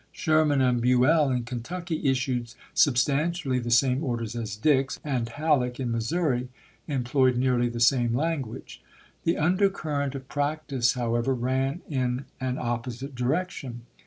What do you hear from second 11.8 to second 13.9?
in an op posite direction.